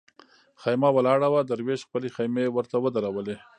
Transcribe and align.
خېمه 0.61 0.89
ولاړه 0.93 1.27
وه 1.33 1.41
دروېش 1.49 1.79
خپلې 1.87 2.09
خېمې 2.15 2.45
ورته 2.51 2.75
ودرولې. 2.79 3.35